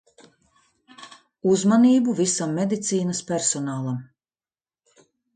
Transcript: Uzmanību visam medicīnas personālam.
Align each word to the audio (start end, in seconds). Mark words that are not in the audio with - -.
Uzmanību 1.49 2.15
visam 2.19 2.55
medicīnas 2.59 3.21
personālam. 3.33 3.99